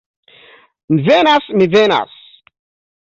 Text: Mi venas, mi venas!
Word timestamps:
Mi 0.93 0.97
venas, 1.09 1.47
mi 1.59 1.69
venas! 1.77 2.17